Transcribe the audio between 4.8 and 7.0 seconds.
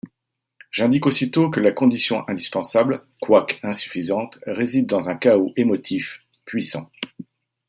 dans un chaos émotif puissant.